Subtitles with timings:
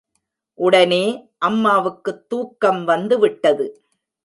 [0.59, 1.29] உடனே,
[1.37, 3.81] அம்மாவுக்குத் தூக்கம் வந்து விட்டது.